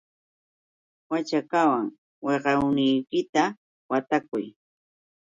[1.11, 1.85] Waćhakawan
[2.25, 3.43] wiqawniykita
[3.89, 4.45] watakuy.